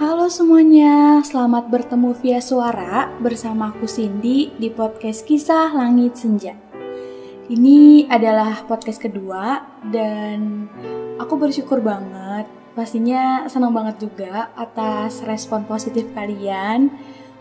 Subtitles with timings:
[0.00, 6.56] Halo semuanya, selamat bertemu via suara bersama aku Cindy di podcast Kisah Langit Senja.
[7.52, 9.60] Ini adalah podcast kedua
[9.92, 10.64] dan
[11.20, 16.88] aku bersyukur banget, pastinya senang banget juga atas respon positif kalian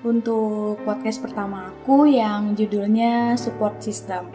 [0.00, 4.32] untuk podcast pertama aku yang judulnya Support System.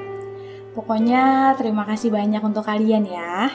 [0.78, 3.50] Pokoknya terima kasih banyak untuk kalian ya.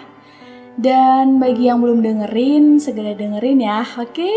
[0.77, 4.13] Dan bagi yang belum dengerin, segera dengerin ya, oke?
[4.13, 4.37] Okay?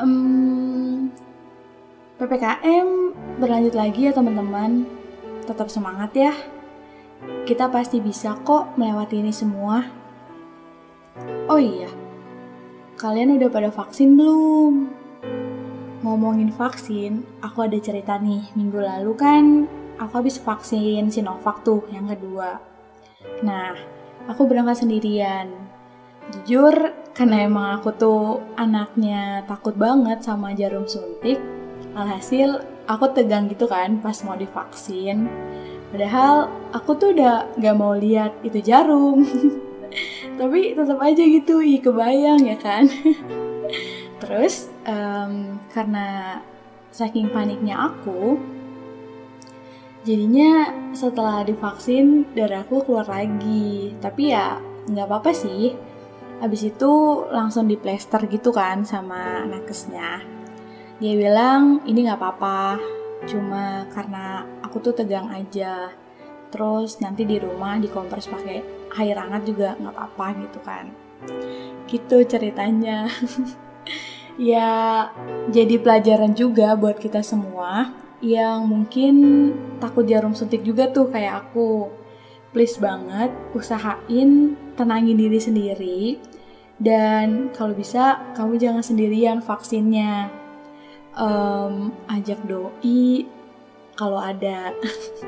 [0.00, 1.12] um,
[2.16, 2.88] PPKM
[3.36, 4.88] berlanjut lagi ya teman-teman.
[5.44, 6.32] Tetap semangat ya.
[7.44, 9.84] Kita pasti bisa kok melewati ini semua.
[11.48, 11.88] Oh iya,
[12.96, 14.88] kalian udah pada vaksin belum?
[16.00, 18.52] Ngomongin vaksin, aku ada cerita nih.
[18.56, 19.44] Minggu lalu kan
[19.96, 22.60] aku habis vaksin Sinovac tuh yang kedua.
[23.44, 23.76] Nah,
[24.30, 25.50] aku berangkat sendirian.
[26.26, 26.74] Jujur,
[27.14, 31.38] karena emang aku tuh anaknya takut banget sama jarum suntik,
[31.94, 35.30] alhasil aku tegang gitu kan pas mau divaksin.
[35.94, 39.22] Padahal aku tuh udah gak mau lihat itu jarum.
[40.38, 42.90] Tapi tetap aja gitu, ih kebayang ya kan.
[44.20, 46.40] Terus, um, karena
[46.90, 48.36] saking paniknya aku,
[50.06, 53.90] jadinya setelah divaksin darahku keluar lagi.
[53.98, 55.74] Tapi ya nggak apa-apa sih.
[56.38, 56.92] Habis itu
[57.34, 60.22] langsung diplester gitu kan sama nakesnya.
[61.02, 62.78] Dia bilang ini nggak apa-apa.
[63.26, 65.90] Cuma karena aku tuh tegang aja.
[66.54, 68.62] Terus nanti di rumah dikompres pakai
[69.02, 70.86] air hangat juga nggak apa-apa gitu kan.
[71.90, 73.10] Gitu ceritanya.
[74.36, 75.08] Ya
[75.48, 77.88] jadi pelajaran juga buat kita semua
[78.24, 79.14] yang mungkin
[79.76, 81.92] takut jarum suntik juga tuh kayak aku.
[82.56, 86.00] Please banget usahain tenangin diri sendiri
[86.80, 90.32] dan kalau bisa kamu jangan sendirian vaksinnya.
[91.16, 93.24] Um, ajak doi
[93.96, 94.76] kalau ada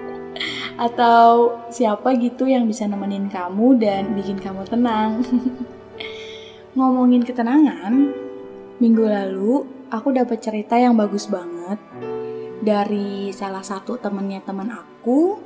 [0.86, 5.24] atau siapa gitu yang bisa nemenin kamu dan bikin kamu tenang.
[6.76, 8.12] Ngomongin ketenangan,
[8.78, 11.80] minggu lalu aku dapat cerita yang bagus banget
[12.58, 15.38] dari salah satu temennya teman aku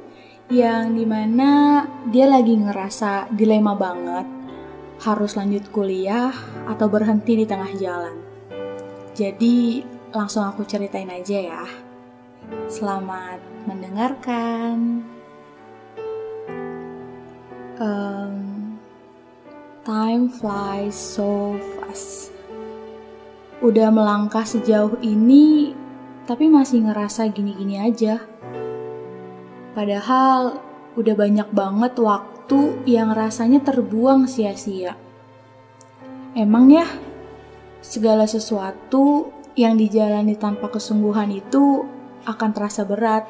[0.53, 4.27] yang di mana dia lagi ngerasa dilema banget
[5.03, 6.31] harus lanjut kuliah
[6.69, 8.17] atau berhenti di tengah jalan.
[9.12, 9.83] Jadi
[10.15, 11.65] langsung aku ceritain aja ya.
[12.69, 15.05] Selamat mendengarkan.
[17.83, 18.37] Um,
[19.83, 22.31] time flies so fast.
[23.59, 25.72] Udah melangkah sejauh ini
[26.32, 28.16] tapi masih ngerasa gini-gini aja.
[29.76, 30.65] Padahal
[30.97, 34.97] udah banyak banget waktu yang rasanya terbuang sia-sia.
[36.32, 36.88] Emang ya,
[37.84, 39.28] segala sesuatu
[39.60, 41.84] yang dijalani tanpa kesungguhan itu
[42.25, 43.28] akan terasa berat.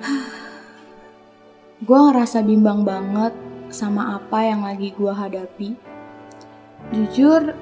[1.84, 3.36] gue ngerasa bimbang banget
[3.68, 5.76] sama apa yang lagi gue hadapi.
[6.96, 7.52] Jujur,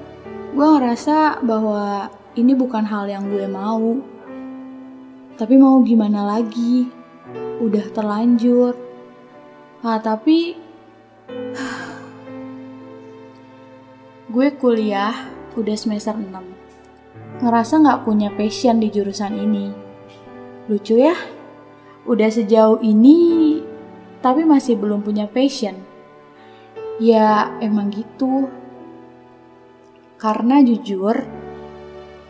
[0.55, 3.99] gue ngerasa bahwa ini bukan hal yang gue mau.
[5.35, 6.87] Tapi mau gimana lagi?
[7.59, 8.71] Udah terlanjur.
[9.83, 10.55] Ah, tapi
[14.33, 15.27] gue kuliah
[15.59, 17.43] udah semester 6.
[17.43, 19.67] Ngerasa gak punya passion di jurusan ini.
[20.71, 21.17] Lucu ya?
[22.07, 23.59] Udah sejauh ini,
[24.23, 25.75] tapi masih belum punya passion.
[27.01, 28.45] Ya, emang gitu.
[30.21, 31.40] Karena jujur,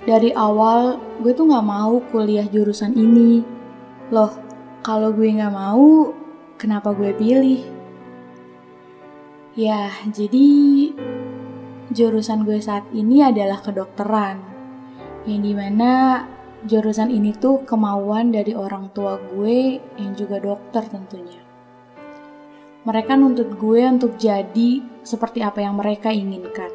[0.02, 3.46] dari awal gue tuh gak mau kuliah jurusan ini.
[4.10, 4.34] Loh,
[4.82, 6.10] kalau gue gak mau,
[6.58, 7.62] kenapa gue pilih?
[9.54, 10.50] Ya, jadi
[11.94, 14.42] jurusan gue saat ini adalah kedokteran.
[15.30, 15.92] Yang di mana
[16.66, 21.42] jurusan ini tuh kemauan dari orang tua gue yang juga dokter tentunya.
[22.82, 26.74] Mereka nuntut gue untuk jadi seperti apa yang mereka inginkan.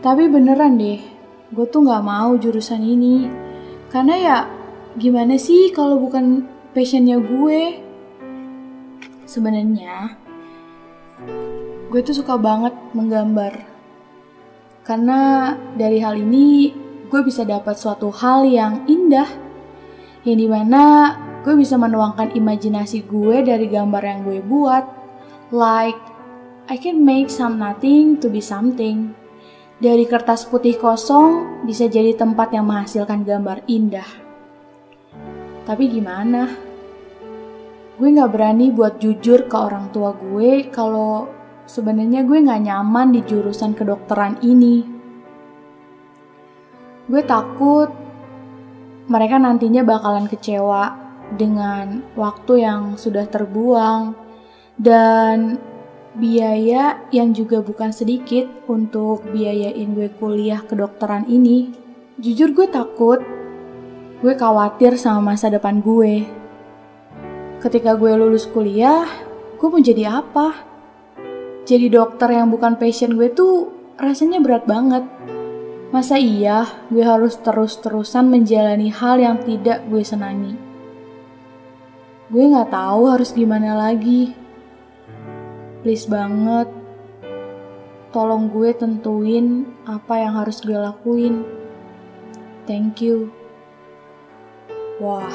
[0.00, 1.13] Tapi beneran deh,
[1.54, 3.30] gue tuh gak mau jurusan ini.
[3.88, 4.38] Karena ya
[4.98, 7.78] gimana sih kalau bukan passionnya gue?
[9.24, 10.18] Sebenarnya
[11.88, 13.54] gue tuh suka banget menggambar.
[14.82, 16.74] Karena dari hal ini
[17.06, 19.30] gue bisa dapat suatu hal yang indah.
[20.26, 20.82] Yang di mana
[21.46, 24.84] gue bisa menuangkan imajinasi gue dari gambar yang gue buat.
[25.54, 26.00] Like,
[26.66, 29.23] I can make some nothing to be something.
[29.84, 34.08] Dari kertas putih kosong bisa jadi tempat yang menghasilkan gambar indah.
[35.68, 36.48] Tapi gimana?
[38.00, 41.28] Gue gak berani buat jujur ke orang tua gue kalau
[41.68, 44.88] sebenarnya gue gak nyaman di jurusan kedokteran ini.
[47.04, 47.92] Gue takut
[49.12, 50.96] mereka nantinya bakalan kecewa
[51.36, 54.16] dengan waktu yang sudah terbuang
[54.80, 55.60] dan
[56.14, 61.74] biaya yang juga bukan sedikit untuk biayain gue kuliah kedokteran ini.
[62.22, 63.18] Jujur gue takut,
[64.22, 66.22] gue khawatir sama masa depan gue.
[67.58, 69.08] Ketika gue lulus kuliah,
[69.58, 70.54] gue mau jadi apa?
[71.66, 75.02] Jadi dokter yang bukan passion gue tuh rasanya berat banget.
[75.90, 80.54] Masa iya gue harus terus-terusan menjalani hal yang tidak gue senangi?
[82.30, 84.43] Gue gak tahu harus gimana lagi.
[85.84, 86.64] Please banget,
[88.08, 91.44] tolong gue tentuin apa yang harus gue lakuin.
[92.64, 93.28] Thank you.
[94.96, 95.28] Wah,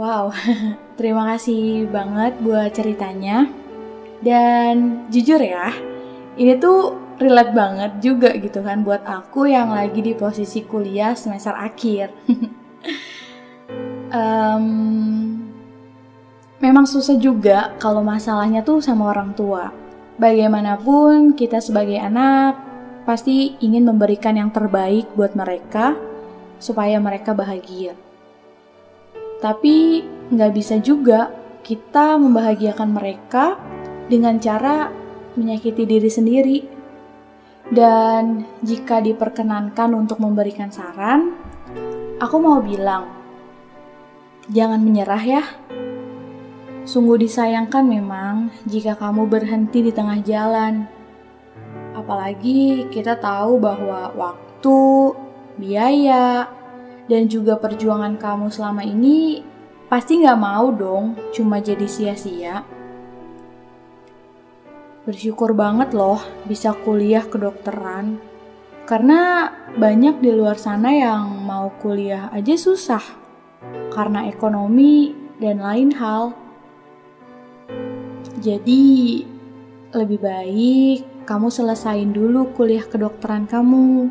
[0.00, 0.32] wow,
[0.98, 3.52] terima kasih banget buat ceritanya.
[4.24, 5.68] Dan jujur ya,
[6.40, 11.52] ini tuh relate banget juga gitu kan buat aku yang lagi di posisi kuliah semester
[11.52, 12.16] akhir.
[14.16, 15.31] um,
[16.62, 19.74] memang susah juga kalau masalahnya tuh sama orang tua.
[20.16, 22.54] Bagaimanapun kita sebagai anak
[23.02, 25.98] pasti ingin memberikan yang terbaik buat mereka
[26.62, 27.98] supaya mereka bahagia.
[29.42, 31.34] Tapi nggak bisa juga
[31.66, 33.58] kita membahagiakan mereka
[34.06, 34.86] dengan cara
[35.34, 36.58] menyakiti diri sendiri.
[37.72, 41.34] Dan jika diperkenankan untuk memberikan saran,
[42.20, 43.08] aku mau bilang,
[44.52, 45.42] jangan menyerah ya.
[46.82, 50.90] Sungguh disayangkan memang jika kamu berhenti di tengah jalan.
[51.94, 54.80] Apalagi kita tahu bahwa waktu,
[55.62, 56.50] biaya,
[57.06, 59.46] dan juga perjuangan kamu selama ini
[59.86, 62.66] pasti nggak mau dong cuma jadi sia-sia.
[65.06, 68.18] Bersyukur banget loh bisa kuliah kedokteran.
[68.82, 73.02] Karena banyak di luar sana yang mau kuliah aja susah.
[73.94, 76.41] Karena ekonomi dan lain hal.
[78.42, 79.22] Jadi
[79.94, 84.10] lebih baik kamu selesain dulu kuliah kedokteran kamu.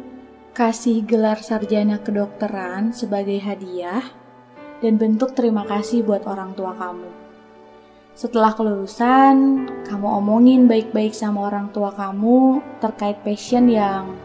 [0.56, 4.04] Kasih gelar sarjana kedokteran sebagai hadiah
[4.80, 7.12] dan bentuk terima kasih buat orang tua kamu.
[8.16, 14.16] Setelah kelulusan, kamu omongin baik-baik sama orang tua kamu terkait passion yang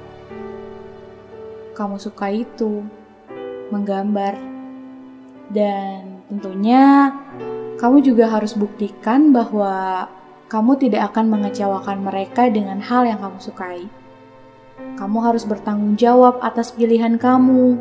[1.75, 2.87] kamu suka itu,
[3.75, 4.39] menggambar.
[5.47, 7.15] Dan tentunya
[7.77, 10.09] kamu juga harus buktikan bahwa
[10.49, 13.85] kamu tidak akan mengecewakan mereka dengan hal yang kamu sukai.
[14.97, 17.77] Kamu harus bertanggung jawab atas pilihan kamu.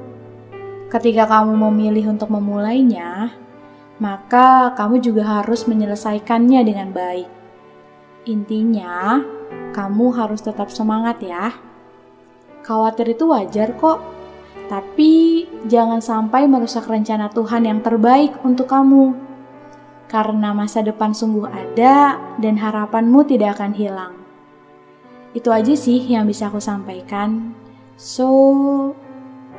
[0.91, 3.31] Ketika kamu memilih untuk memulainya,
[4.03, 7.29] maka kamu juga harus menyelesaikannya dengan baik.
[8.27, 9.23] Intinya,
[9.71, 11.55] kamu harus tetap semangat ya.
[12.65, 14.01] Khawatir itu wajar kok,
[14.67, 19.24] tapi jangan sampai merusak rencana Tuhan yang terbaik untuk kamu.
[20.15, 24.15] Karena masa depan sungguh ada dan harapanmu tidak akan hilang.
[25.35, 27.51] Itu aja sih yang bisa aku sampaikan.
[27.99, 28.31] So,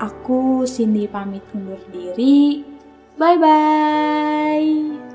[0.01, 2.65] aku Cindy pamit undur diri.
[3.21, 5.06] Bye bye.